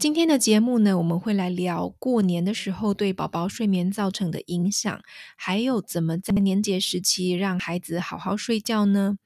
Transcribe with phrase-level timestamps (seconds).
[0.00, 5.02] 今天的节目呢，我们会来聊过年的时候对宝宝睡眠造成的影响，
[5.36, 9.18] 还有怎么在年节时期让孩子好好睡觉呢？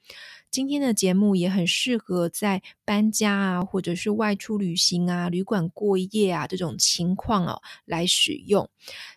[0.51, 8.69] 今天的节目也很适合在搬家啊，或者是外出旅行啊、旅馆过夜啊这种情况哦来使用。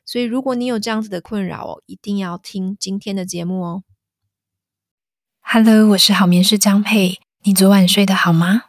[0.05, 3.83] 所以，如果你有这样子的困扰哦，一定要听今天的节目哦。
[5.41, 8.65] Hello，我是好眠师张佩，你昨晚睡得好吗？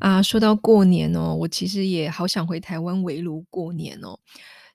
[0.00, 4.18] 啊，说到过年哦，我其实也好想回台湾围炉过年哦。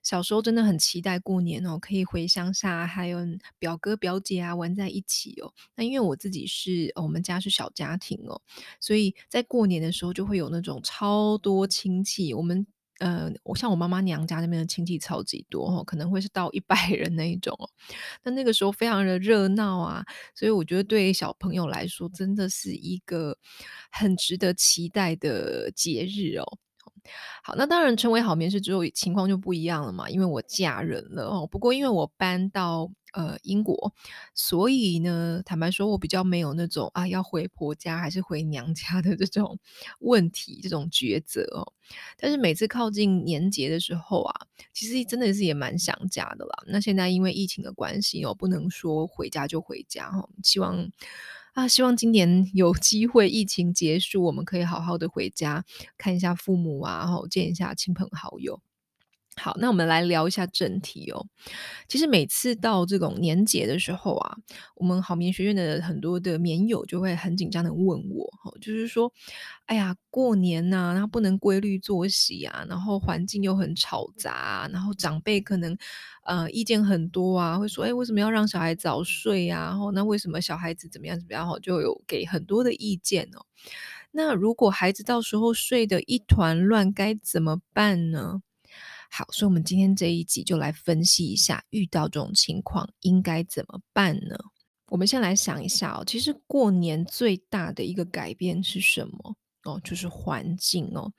[0.02, 3.20] 小时候真的很期待过年哦，可以回乡下，还有
[3.58, 5.52] 表哥表姐啊玩在一起哦。
[5.76, 8.40] 那因为我自己是我们家是小家庭哦，
[8.80, 12.66] 所以在过年的时候就会有那种超多亲戚，我们。
[13.02, 17.68] 呃，我像我妈妈娘家那边的亲戚超级多哦，可能会是到一百人那一种哦。
[18.22, 20.04] 那那个时候非常的热闹啊，
[20.36, 23.36] 所以我觉得对小朋友来说真的是一个
[23.90, 26.58] 很值得期待的节日哦。
[27.42, 31.46] 好，那当然成为好眠师之后情况就不一样了嘛，因为我嫁人了哦。
[31.46, 33.92] 不过因为我搬到呃英国，
[34.34, 39.58] 所以呢，坦白说，我比较没有那种啊要回婆家还是回娘家的这种
[39.98, 41.72] 问题，这种抉择哦。
[42.16, 46.64] 但是每次靠近年节的时候啊，其实真的是也蛮想家的啦。
[46.68, 50.88] 那现在因为疫情的关系哦，不能说回家就回家哈，希望。
[51.52, 55.62] 啊，希望今年有机会疫情结束，我们可以好好的回家
[55.98, 58.58] 看一下父母啊，然后见一下亲朋好友。
[59.36, 61.26] 好，那我们来聊一下正题哦。
[61.88, 64.36] 其实每次到这种年节的时候啊，
[64.76, 68.30] 我们好眠学院的很多的眠友就会很紧张的问我，
[68.60, 69.10] 就是说，
[69.66, 75.76] 哎呀，过年呐、啊，然后不能规律作息啊，然后环境又很吵杂啊，然后长辈可能
[76.24, 79.68] 呃意见很多啊，会说，哎，为什么要让小孩早睡啊？
[79.68, 81.48] 然后那为什么小孩子怎么样怎么样？
[81.62, 83.46] 就有给很多的意见哦。
[84.12, 88.42] 那如果孩子到时候睡得一团乱，该怎么办呢？
[89.14, 94.34] 好，所以，我们今天这一集就来分析一下，遇到这种情况应该怎么办呢？
[94.88, 99.36] 我们先来想一下哦，其实过年最大的一个改变是什么？
[99.64, 101.12] 哦，就是环境哦。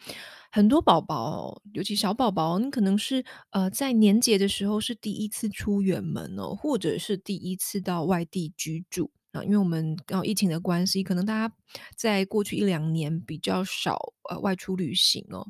[0.51, 11.55] 很多宝宝哦，尤其小宝宝，你可能是呃在年节的时候是第一次出远门哦，或者是第一次到外地居住啊，因为我们刚疫情的关系，可能大家
[11.95, 15.47] 在过去一两年比较少呃外出旅行哦。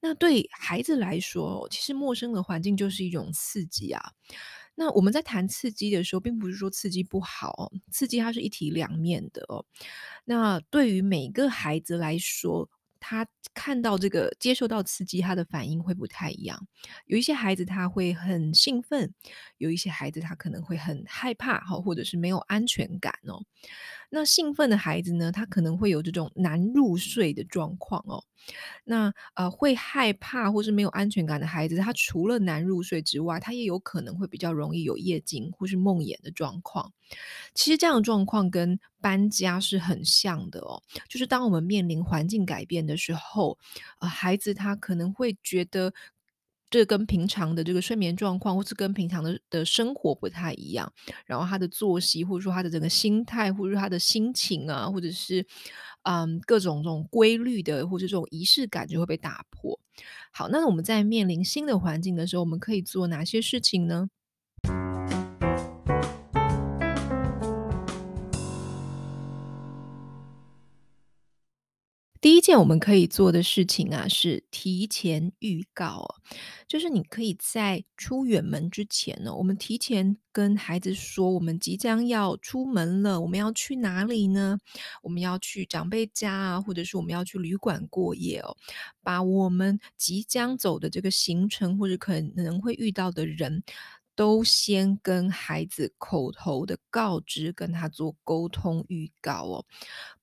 [0.00, 4.12] 那对孩子来说，其实陌生的环境就是一种刺激啊。
[4.74, 9.64] 那我们在谈刺激的时候，并不是说刺激不好，刺激它是一体两面的哦。
[10.24, 12.68] 那对于每个孩子来说，
[13.00, 16.66] 他看到这个接受到刺激，他的反应会不太一样。
[17.06, 19.12] 有一些孩子他会很兴奋，
[19.56, 23.42] 有一些孩子他可能会很害怕，或者是没有安全感哦。
[24.10, 28.24] 那兴奋的孩子呢，他可能会有这种难入睡的状况哦。
[28.84, 36.92] 那呃，会害怕或是没有安全感的孩子，他除了难入睡之外，他也有可能会比较容易有夜惊或是梦魇的状况。
[37.54, 43.58] 其实这样的状况跟搬家是很像的哦，就是当我们面临环境改变的时候，
[44.00, 45.92] 呃，孩子他可能会觉得。
[46.70, 50.92] 这跟平常的这个睡眠状况，或是跟平常的的生活不太一样，
[51.26, 55.46] 然后他的作息，或者说他的整个心态，或者说他的心情啊，或者是
[56.02, 59.78] 嗯各种这种规律的，或者这种仪式感就会被打破。
[60.32, 64.08] 好，那我们在面临新的环境的时候，我们可以做哪些事情呢？
[72.20, 76.14] 第一件我们可以做的事情啊，是提前预告哦，
[76.66, 84.58] 就是你可以在出远门之前呢，我们提前跟孩子说，我们即将要出门了，我们要去哪里呢？
[85.02, 88.56] 我们要去长辈家啊，或者是我们要去旅馆过夜哦，
[89.02, 93.62] 把我们即将走的这个行程，或者可能会遇到的人。
[94.18, 99.64] 都先跟孩子口头的告知，跟他做沟通预告哦。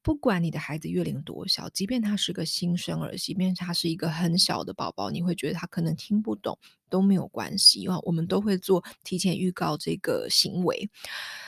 [0.02, 6.60] 不管你的孩子月龄多小，即便他是个新生儿，即便他是一个很小的宝宝，你会觉得他可能听不懂
[6.96, 8.00] 都没有关系哦。
[8.04, 10.90] 我们都会做提前预告这个行为。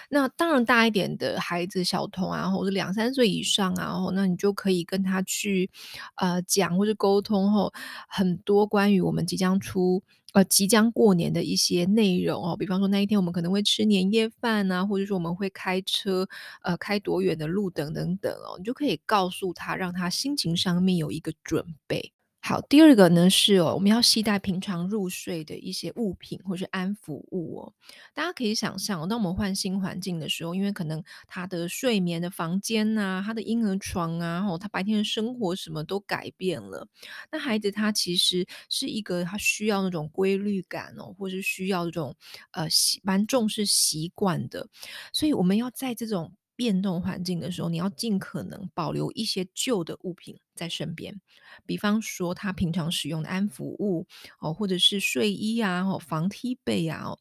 [0.09, 5.69] 那当然大一点的孩子，小童啊，或者两三岁以上啊，那你就可以跟他去
[6.15, 7.71] 呃讲或者沟通后
[8.09, 10.03] 很多关于我们即将出。
[10.33, 16.27] 呃，即将过年的一些内容哦，比方说那一天我们可能会吃年夜饭啊，或者说我们会开车，
[16.61, 22.11] 呃，开多远的路等等等哦，你就可以告诉他，让他心情上面有一个准备。
[22.47, 27.73] 好，第二个呢是哦，我们要携带平常入睡的一些物品或是安抚物哦。
[28.13, 36.87] 大家可以想象，当我们换新环境的时候，因为可能他的睡眠的房间呐、他的婴儿床啊，哦，他白天的生活什么都改变了。
[37.33, 42.15] 那孩子他其实是一个他需要那种规律感哦，或是需要这种
[42.51, 44.69] 呃习蛮重视习惯的，
[45.11, 46.31] 所以我们要在这种。
[46.57, 51.21] 变动环境的时候，你要尽可能保留一些旧的物品在身边，
[51.65, 54.05] 比方说他平常使用的安抚物
[54.39, 57.13] 哦，或者是睡衣啊、防踢被啊。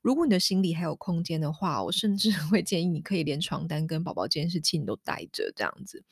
[0.00, 6.04] 如果你的行李还有空间的话，我甚至会建议你可以连床单跟宝宝监视器你都带着这样子。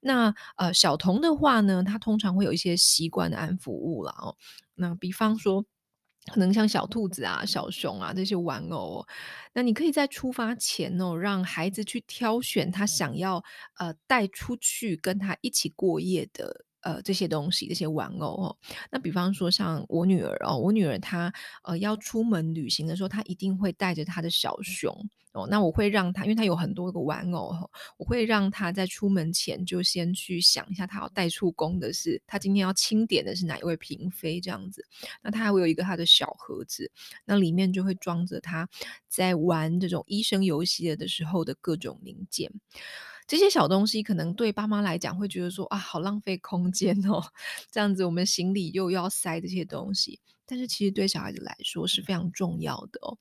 [0.00, 4.36] 那呃，小童的话呢，他通常会有一些习惯的安抚物了哦。
[4.74, 5.64] 那比方说。
[6.32, 9.06] 可能像小兔子啊、小熊啊这些玩偶，
[9.52, 13.44] 那你可以在出发前哦，让孩子去挑选他想要
[13.78, 16.64] 呃带出去跟他一起过夜的。
[16.84, 18.56] 呃，这些东西，这些玩偶哦，
[18.90, 21.32] 那比方说像我女儿哦，我女儿她
[21.62, 24.94] 呃要出门旅行的时候，她一定会带着她的小熊
[25.32, 25.46] 哦。
[25.50, 34.84] 那我会让她，因为她有很多个玩偶哦，我会让她在出门前就先去想一下，她要带出宫的是，她今天要清点的是哪一位嫔妃这样子。
[35.22, 36.90] 那她还会有一个她的小盒子，
[37.24, 38.68] 那里面就会装着她
[39.08, 42.52] 在玩这种医生游戏的时候的各种零件。
[43.26, 47.22] 这些小东西可能对爸妈来讲会觉得说啊，好浪费空间哦，
[47.70, 53.16] 这样子我们行李又要塞这些东西，但是其实对小孩子来说是非常重要的哦。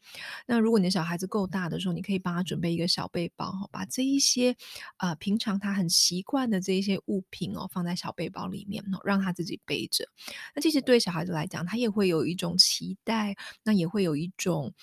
[0.46, 4.56] 那如果你的小孩子够大的时候，你可以帮他准备一个小背包，把这一些
[4.98, 10.06] 啊、平常他很习惯的这一些物品哦放在小背包里面哦，让他自己背着。
[10.54, 14.74] 那其实对小孩子来讲，他也会有一种期待，那也会有一种。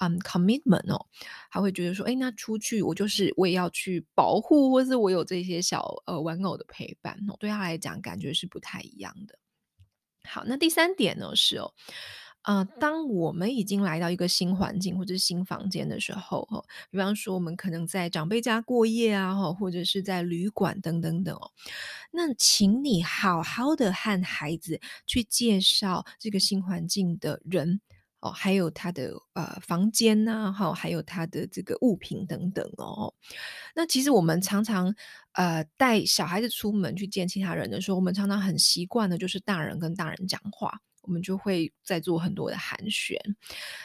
[0.00, 1.06] 嗯，commitment 哦，
[1.50, 9.38] 他会觉得说，哎，那出去我就是我也要去保护，或是我有这些小呃玩偶的陪伴哦，对他来讲感觉是不太一样的。
[10.24, 11.74] 好，那第三点呢是哦，
[12.44, 21.50] 呃，当我们已经来到一个新环境或者新房间的时候，哈，比方说我们可能在长辈家过夜啊，哈，或者是在旅馆等等等哦，
[22.10, 27.80] 那请你好好的和孩子去介绍这个新环境的人。
[28.22, 33.12] 哦，还有他的呃房间呐，哈，还有他的这个物品等等哦。
[33.74, 34.94] 那其实我们常常
[35.32, 40.80] 呃带小孩子出门去见其他人的时候，我们常常很习惯的就是大人跟大人讲话。
[41.02, 43.16] 我们就会再做很多的寒暄，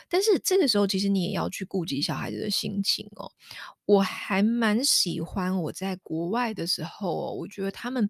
[0.08, 3.31] 但是这个时候其实你也要去顾及小孩子的心情哦。
[3.86, 8.10] 我还蛮喜欢我在国外的时候哦，我觉得他们，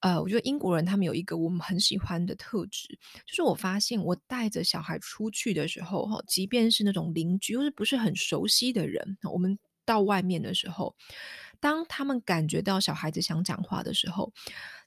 [0.00, 10.94] 呃，我觉得英国人他们有一个我们很喜欢的特质，就是我发现我带着小孩出去的时候哈，即便是那种邻居或是不是很熟悉的人，我们到外面的时候，
[11.60, 14.32] 当他们感觉到小孩子想讲话的时候。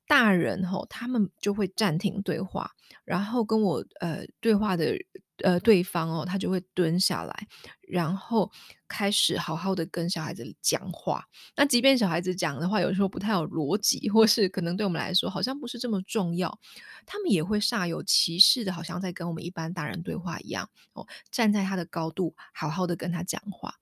[0.07, 2.71] 大人吼，他们就会暂停对话，
[3.03, 4.95] 然后跟我呃对话的
[5.43, 7.47] 呃对方哦，他就会蹲下来，
[7.81, 8.51] 然后
[8.87, 11.25] 开始好好的跟小孩子讲话。
[11.55, 16.59] 那即便小孩子讲的话有时候不太有逻辑，或是可能对我们来说好像不是这么重要，
[17.07, 23.73] 他们也会煞有其事的，好像在跟我们一般大人对话一样哦，站在他的高度，好好的跟他讲话。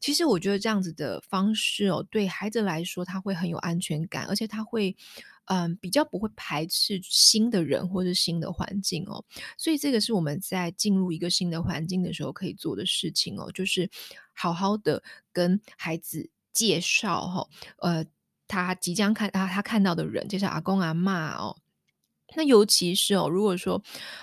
[0.00, 4.96] 其实我觉得这样子的方式哦，对孩子来说他会很有安全感，而且他会。
[5.48, 9.24] 嗯，比较不会排斥新的人或是新的环境哦，
[9.56, 13.90] 所以这个是我们在进入一个新的环境的时候可以做的事情哦，就是
[14.34, 15.02] 好好的
[15.32, 18.04] 跟孩子介绍哈，呃，
[18.46, 21.56] 他即将看啊他看到的人，介绍阿公阿嬷哦。
[22.36, 23.82] 那尤其是哦，如果说，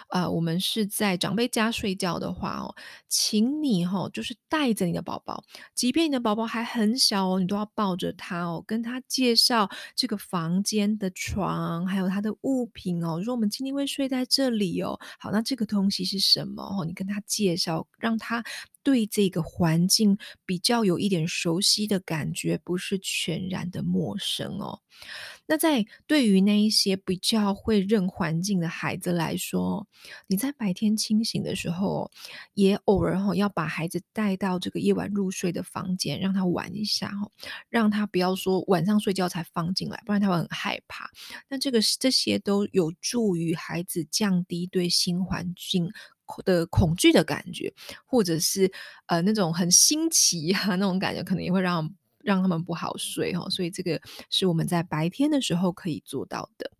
[0.09, 2.75] 呃，我们是在长辈家睡觉的话哦，
[3.09, 5.43] 请你哈、哦，就是带着你的宝宝，
[5.74, 13.21] 即便你的宝宝还很小哦，你都要抱着他哦，跟他介绍这个房间的床，还有他的物品哦。
[13.24, 16.85] 说我们今天会睡在这里哦，好，那这个东西是什么哦？
[16.85, 18.43] 你跟他介绍，让他。
[18.86, 24.80] 对这个环境比较有一点熟悉的感觉，不是全然的陌生哦。
[25.48, 29.86] 那在对于那一些比较会认环境的孩子来说，
[30.27, 32.10] 你在白天清醒的时候，
[32.54, 37.30] 也偶尔哈要把孩子带到这个夜晚入睡的房间，让他玩一下哈，
[37.70, 41.10] 让他不要说晚上睡觉才放进来，不然他会很害怕。
[41.50, 45.92] 那这个这些都有助于孩子降低对新环境
[46.44, 47.74] 的恐惧的感觉，
[48.05, 48.72] 或者是
[49.08, 53.50] 呃那种很新奇啊那种感觉，可能也会让让他们不好睡哦。
[53.50, 56.72] 所以这个是我们在白天的时候可以做到的。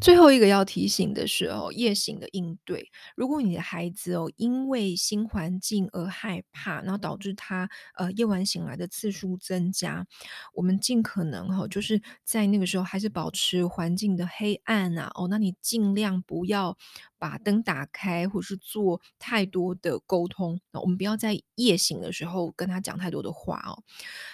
[0.00, 2.90] 最后一个要提醒的是哦，夜醒的应对。
[3.16, 10.06] 如果你的孩子哦，因为新环境而害怕，然后导致他呃夜晚醒来的次数增加，
[10.52, 16.76] 我们尽可能哈、哦，就是在那个时候还是保持环境的黑暗啊哦，那你尽量不要
[17.18, 20.60] 把灯打开，或是做太多的沟通。
[20.72, 23.82] 那我们不要在夜醒的时候跟他讲太多的话哦。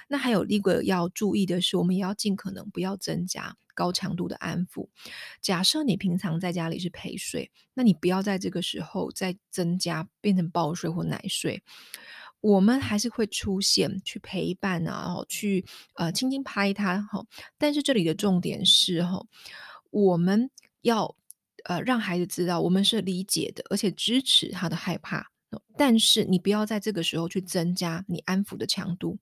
[0.08, 3.54] 那还有一个要注意的是，我们也要尽可能不要增加。
[3.74, 4.88] 高强度的安抚。
[5.40, 11.62] 假设你平常在家里是陪睡，那你不要在这个时候再增加变成抱睡或奶睡。
[12.40, 17.24] 我们还是会出现去陪伴啊，然后去呃轻轻拍他哈。
[17.58, 19.22] 但是这里的重点是哈，
[19.90, 20.50] 我们
[20.80, 21.14] 要
[21.64, 25.30] 呃让孩子知道我们是理解的，而且支持他的害怕。
[25.76, 29.18] 但是你不要在这个时候去增加你安抚的强度。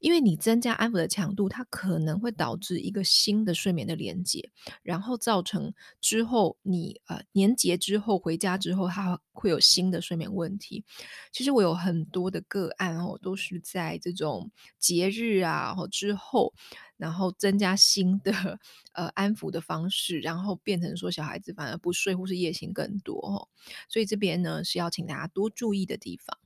[0.00, 4.50] 因为你增加安抚的强度，它可能会导致一个新的睡眠的连接，
[4.82, 10.84] 然后造成之后你呃年节之后回家之后，它会有新的睡眠问题。
[11.32, 16.52] 其实我有很多的个案哦，都是在这种节日啊之后，
[16.96, 18.58] 然后增加新的
[18.92, 23.48] 呃安抚的方式，然后变成说小孩子反而不睡或是夜醒更多哦。
[23.88, 26.38] 所以这边呢是要请大家多注意的地方。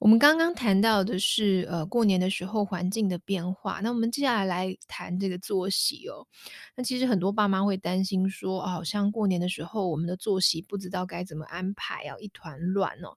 [0.00, 3.80] 我们刚刚谈到的是，呃，过年的时候环境的变化。
[3.82, 6.26] 那我们接下来来谈这个作息哦。
[6.74, 13.14] 那其实很多爸妈会担心说，哦，像过年的时候我们的作息不知道该怎么安排，要一团乱哦。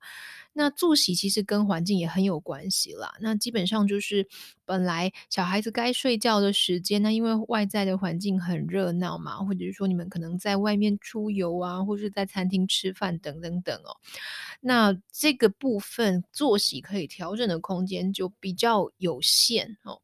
[0.53, 3.13] 那作息其实跟环境也很有关系啦。
[3.19, 4.27] 那基本上就是
[4.65, 13.97] 本来小孩子该睡觉的时间，那因为外在的环境很热闹嘛，或者是说你们可能在外面出游啊，或是在餐厅吃饭等等等哦。
[14.61, 19.99] 那这个部分作息可以调整的空间就比较有限哦。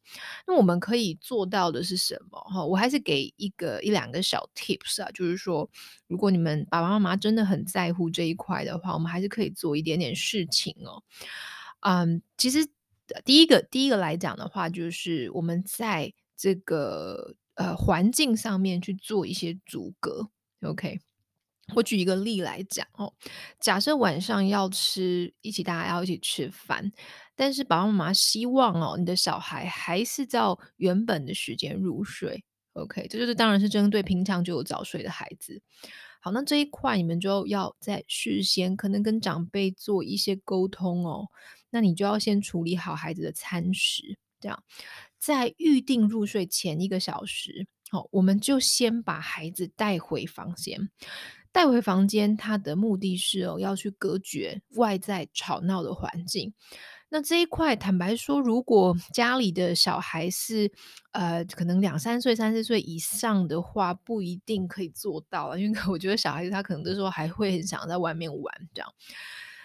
[0.45, 2.39] 那我们可以做到的是什么？
[2.41, 5.69] 哈，我还是给一个一两个小 tips 啊，就是说，
[6.07, 11.03] 如果你们爸爸妈妈真的很在乎这一块的话，我们还是可以做一点点事事情哦。
[11.81, 12.65] 嗯，其实
[13.25, 20.29] 第一个第一个来讲的话，就是我们在这个呃环境上面去做一些阻隔
[20.61, 20.99] ，OK。
[21.75, 23.13] 我举一个例来讲哦，
[23.59, 26.91] 假设晚上要吃，一起大家要一起吃饭，
[27.35, 32.43] 但是爸爸妈妈希望哦，你的小孩还是照原本的时间入睡
[32.73, 35.61] ，OK，这就是当然是针对平常就有早睡的孩子。
[36.19, 41.27] 好，那这一块你们就要在事先可能跟长辈做一些沟通哦，
[41.69, 44.63] 那你就要先处理好孩子的餐食，这样
[45.17, 50.89] 在预定入睡前一个小时，好，我们就先把孩子带回房间。
[51.51, 56.53] 带回房间，他的目的是哦，要去隔绝外在吵闹的环境。
[57.09, 60.71] 那这一块，坦白说，如果家里的小孩是
[61.11, 68.93] 呃，可能两三岁、三四岁以上的话，不一定可以做到，因为我觉得小孩子他可能的时候还会很想在外面玩这样。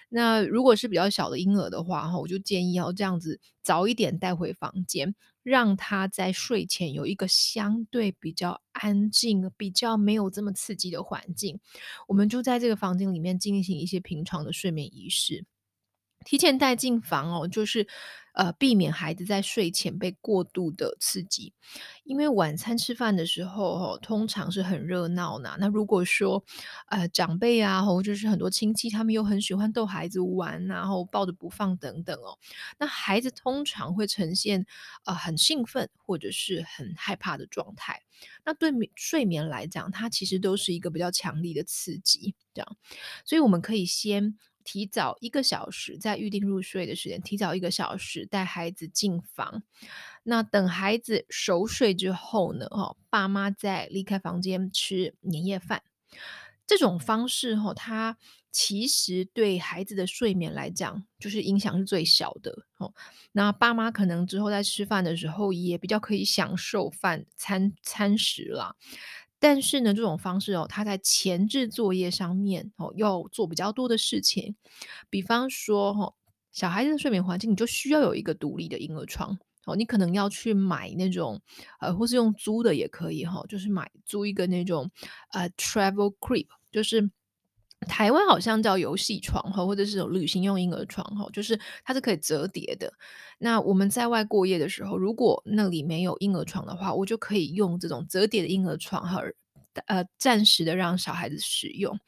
[0.08, 5.14] 那如果是比较小的婴儿的话，哈，我就建议要这样子早一点带回房间。
[5.42, 11.60] 让他在睡前有一个相对比较安静、比较没有这么刺激的环境，
[12.08, 15.44] 我们就在这个房间里面进行一些平常的睡眠仪式。
[16.24, 17.86] 提前带进房哦，就是
[18.34, 21.52] 呃避免孩子在睡前被过度的刺激，
[22.04, 25.56] 因为晚餐吃饭的时候哦，通常是很热闹呢。
[25.60, 26.44] 那如果说
[26.88, 32.38] 呃长辈啊，或者是很多亲戚，他们又很喜欢逗孩子玩，然后抱着不放等等哦，
[32.78, 34.66] 那孩子通常会呈现
[35.04, 38.02] 呃很兴奋或者是很害怕的状态。
[38.44, 42.76] 那对睡眠来讲，它其实都是一个比较强力的刺激，这样，
[43.24, 44.36] 所以我们可以先。
[44.64, 49.62] 提早一个小时，在预定入睡的时间，提早一个小时带孩子进房。
[50.22, 52.66] 那等孩子熟睡之后呢？
[52.70, 55.82] 哦，爸妈再离开房间吃年夜饭。
[56.66, 58.16] 这种方式哈，它
[58.50, 62.64] 其实对孩子的睡眠来讲，就是影响是最小的。
[62.78, 62.94] 哦，
[63.32, 68.76] 那爸妈可能之后在吃饭的时候，也比较可以享受饭餐餐食啦。
[69.44, 74.56] 但是呢，这种方式哦，它在前置作业上面哦，要做比较多的事情。
[75.10, 76.14] 比方说，哦，
[76.50, 79.76] 小孩子的睡眠环境，你就需要有一个独立的婴儿床哦。
[79.76, 81.42] 你可能要去买那种，
[81.78, 84.90] 呃，或是用租的也可以哈，哦，就是买租一个那种
[85.32, 87.10] 呃 travel crib，就是。
[87.84, 92.92] 台湾好像叫游戏床哈，或者是有旅行用婴儿床哈，就是它是可以折叠的。
[93.38, 99.20] 那我们在外过夜的时候，如果那里没有婴儿床的话，我就可以用这种折叠的婴儿床哈，
[99.86, 101.98] 呃，暂时的让小孩子使用。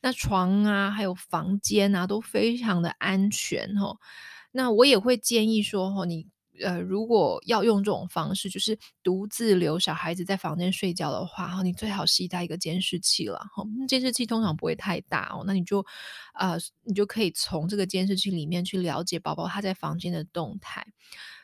[0.00, 3.96] 那床啊，还有房间啊，都非常的安全哈。
[4.50, 6.26] 那我也会建议说，哦，你
[6.62, 15.84] 呃，如果要用这种方式，就是独自留小孩子在房间睡觉的话，你最好携带一个监视器了，哈，监视器通常不会太大哦，那你就
[16.34, 20.86] 呃，你就可以从这个监视器里面去了解宝宝他在房间的动态，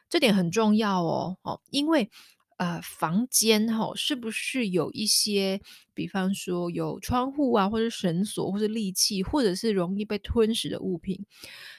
[0.08, 2.10] 这点很重要哦，哦，因为。
[2.58, 5.60] 呃，房间哈、是不是有一些，
[5.94, 11.25] 比方说有窗户啊，或者绳索，或者利器，或者是容易被吞噬的物品？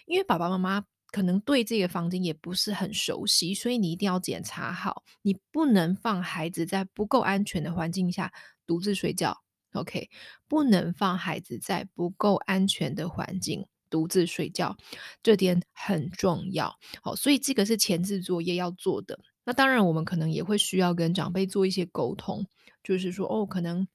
[0.05, 8.32] 因为爸爸妈妈可能对这个房间也不是很熟悉，所以你一定要检查好，你不能放孩子在不够安全的环境下
[8.68, 9.38] 独自睡觉。
[9.74, 10.10] OK，
[10.48, 14.75] 不能放孩子在不够安全的环境独自睡觉，
[15.22, 16.75] 这点很重要。
[17.04, 19.20] 好，所以这个是前置作业要做的。
[19.46, 22.46] 那当然，我们可能也会需要跟长辈做一些沟通，
[22.84, 23.88] 就是说，哦，可能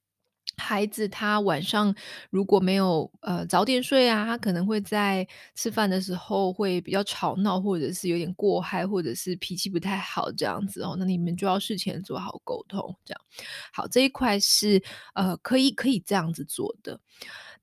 [0.57, 1.95] 孩子他晚上
[2.31, 10.97] 如果没有呃早点睡啊，他可能会在吃饭的时候会比较吵闹，或者是有点过嗨，或者是脾气不太好这样子哦。
[10.99, 13.21] 那你们就要事前做好沟通，这样
[13.73, 14.83] 好，这一块是
[15.15, 16.99] 呃可以可以这样子做的。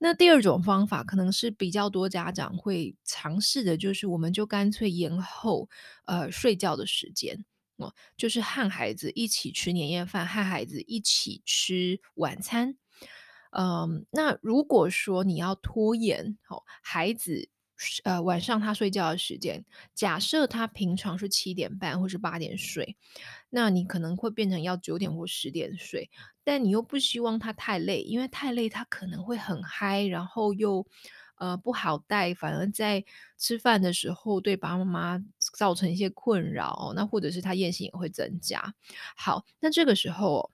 [0.03, 5.69] 那第二种方法可能是比较多家长会尝试的，就是我们就干脆延后
[6.05, 7.45] 呃睡觉的时间
[7.77, 7.93] 哦。
[8.17, 12.75] 就是和孩子一起吃年夜饭，和孩子一起吃晚餐。
[13.51, 17.49] 嗯，那如果说你要拖延，哦，孩子
[18.03, 22.97] 呃晚上他睡觉的时间，假设他平常是七点半或是八点睡，
[23.49, 26.09] 那你可能会变成要九点或十点睡，
[26.43, 30.85] 但你又不希望他太累，因为太累他可能会很嗨，然后又。
[31.37, 33.03] 呃，不好带，反而在
[33.35, 35.25] 吃饭的时候对爸爸妈妈
[35.57, 38.75] 造成一些困扰，那或者是他厌性也会增加。
[39.17, 40.51] 好，那这个时候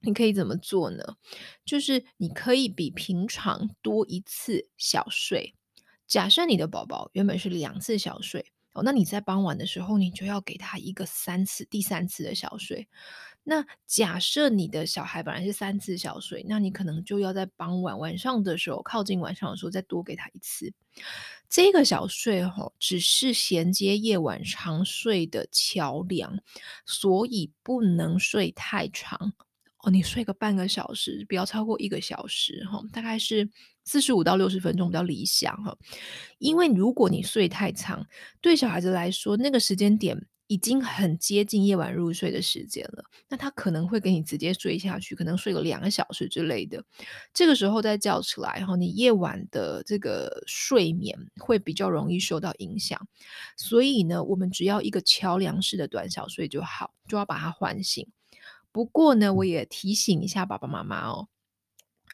[0.00, 1.04] 你可以怎么做呢？
[1.64, 5.54] 就是你可以比平常多一次小睡。
[6.06, 12.88] 假设你的宝宝原本是两次小睡哦，那你在傍晚的时候你就要给他一个三次、第三次的小睡。
[13.42, 20.72] 那假设你的小孩本来是三次小睡，那你可能就要在傍晚晚上的时候，靠近晚上的时候再多给他一次。
[21.48, 26.38] 这个小睡吼，只是衔接夜晚长睡的桥梁，
[26.84, 29.32] 所以不能睡太长
[29.82, 29.90] 哦。
[29.90, 33.48] 你睡个半个小时，不要超过一个小时哈，大概是
[33.84, 35.76] 四十五到六十分钟比较理想哈。
[36.38, 38.06] 因为如果你睡太长，
[38.40, 40.26] 对小孩子来说，那个时间点。
[40.50, 46.84] 已经很接近夜晚入睡的时间了，那他可能会给你直接睡下去，可能睡个两个小时之类的。
[47.32, 53.00] 这个时候再叫起来，然后你夜晚的这个睡眠会比较容易受到影响。
[53.56, 58.08] 所以呢，我们只要一个桥梁式的短小睡就好，就要把它唤醒。
[58.72, 61.28] 不过呢，我也提醒一下爸爸妈妈哦。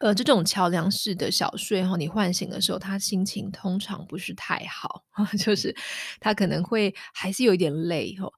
[0.00, 5.02] 呃，这种桥梁式的小睡哈，你唤醒的时候，他心情通常不是太好，
[5.40, 5.74] 就是
[6.20, 8.30] 他可能会还是有一点累哈，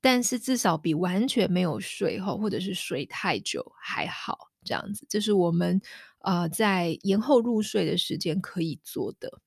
[0.00, 5.80] 但是至少比完全没有睡哈，或者是睡太久还好，这样子，这是我们
[6.20, 9.40] 呃在延后入睡的时间可以做的。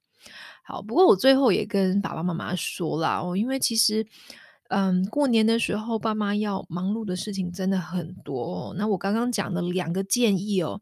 [0.65, 4.05] 好，不过我最后也跟爸爸妈妈说了哦，因为其实。
[4.69, 8.75] 嗯，过年的时候，爸妈要忙碌的事情真的很多哦。
[8.77, 10.81] 那我刚刚讲的两个建议哦，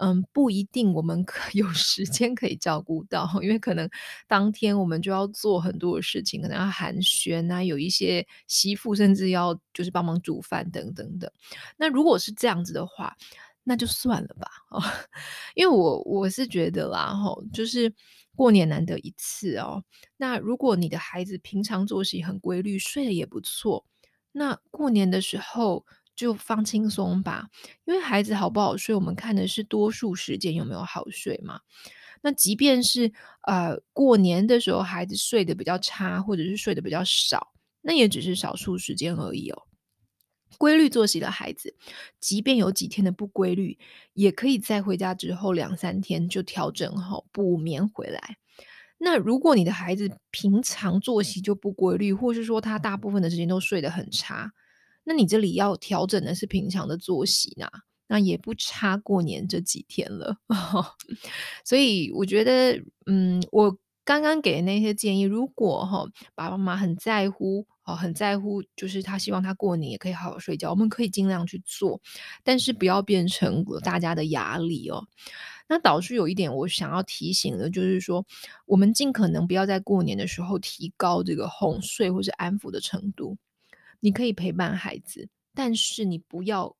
[0.00, 3.88] 嗯，不一定我们可 有时间可以照顾到，因为可能
[4.26, 11.30] 当天我们就要做很多的事情，可能要寒暄啊，有一些媳妇甚至要就是帮忙煮饭等等的。
[11.76, 13.14] 那如果是这样子的话，
[13.64, 14.80] 那就算了吧哦，
[15.54, 17.92] 因为我我是觉得啦，吼，就是。
[18.36, 19.82] 过年难得一次哦，
[20.18, 23.84] 那如果你的孩子平常作息很规律，睡得也不错，
[24.32, 27.48] 那过年的时候就放轻松吧。
[27.86, 31.60] 因为孩子好不好睡，我们看的是多数时间有没有好睡嘛。
[32.22, 39.65] 那即便是呃过年的时候孩子睡得比较差，或者是睡得比较少，那也只是少数时间而已哦。
[40.58, 41.74] 规律作息的孩子，
[42.20, 43.78] 即便有几天的不规律，
[44.14, 48.36] 也可以在回家之后两三天就调整好补眠回来。
[48.98, 54.52] 那如果你的孩子平常作息就不规律，或是说他大部分的时间都睡得很差，
[55.04, 57.68] 那你这里要调整的是平常的作息呢，
[58.08, 60.36] 那也不差过年这几天了。
[61.64, 63.78] 所以我觉得，嗯，我。
[64.06, 66.04] 刚刚给的那些建议，如果哈
[66.36, 71.98] 爸爸妈妈很在乎哦，很在乎，就是他希望他过年也可以好好睡觉，我们可以尽量去做，
[72.44, 75.06] 但是不要变成大家的压力哦。
[75.68, 78.26] 那导致有一点我想要提醒的，就是说
[78.66, 83.38] 我们尽可能不要在过年的时候提高这个哄睡或是安抚的程度。
[84.00, 86.76] 你可以陪伴孩子，但是你不要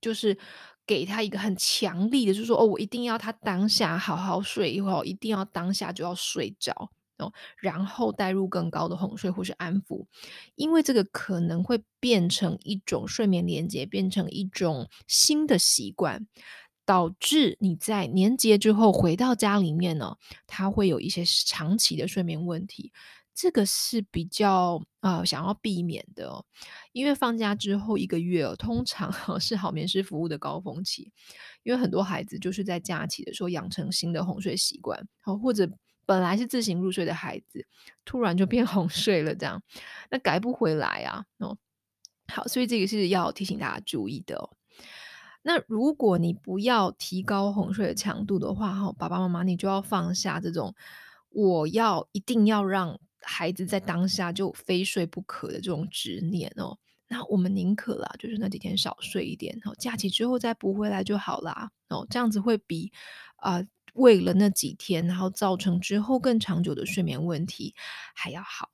[0.00, 0.38] 就是。
[0.86, 6.90] 给他一个很强力的，就是说哦，我一定要他当下好好睡一会儿，一定要当下就要睡着
[7.58, 10.06] 然后带入更高的哄睡或是安抚，
[10.54, 16.26] 因为这个可能会变成一种睡眠连接，变成一种新的习惯，
[16.86, 22.92] 导致你在年节之后回到家里面呢，它会有一些长期的睡眠问题。
[23.32, 26.44] 这个是比较呃想要避免的，
[26.92, 31.10] 因为放假之后一个月哦，通常是好眠师服务的高峰期，
[31.62, 35.70] 因为很多孩子就是在假期的时候养成新的哄睡习惯，好，或者
[36.10, 37.64] 本来是自行入睡的孩子，
[38.04, 39.62] 突然就变 哄睡了，这样
[40.10, 41.56] 那改不回来啊哦。
[42.26, 44.50] 好，所以这个是要提醒大家注意的哦。
[45.42, 50.74] 那如果你不要提高哄睡的强度的话，哈，爸爸妈妈你就要放下这种
[51.28, 52.98] 我要一定要让。
[53.22, 61.70] 孩子在当下就非睡不可的这种执念哦，那我们宁可啦，就是那几天少睡一点，哦，假期之后再补回来就好啦。
[61.90, 62.90] 哦，这样子会比
[63.36, 63.62] 啊、
[63.94, 67.74] 为了那几天，然后造成之后更长久的睡眠问题
[68.14, 68.70] 还要好。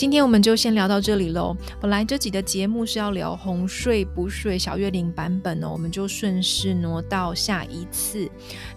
[0.00, 1.54] 今天我们就先聊到这里喽。
[1.78, 8.26] 本来这集的节目是要聊哄睡不睡小月龄版本哦，我们就顺势挪到下一次。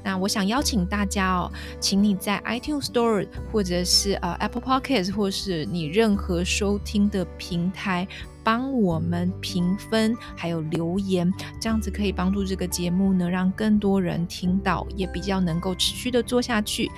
[0.04, 8.06] 那我想邀请大家哦，请你在 iTunes Store 或者是呃 Apple Podcast 或是你任何收听的平台，
[8.44, 16.92] 帮我们评分还有留言，这样子可以帮助这个节目呢，让更多人听到，也比较能够持续的做下去。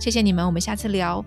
[0.00, 1.22] 谢谢你们，我们下次聊。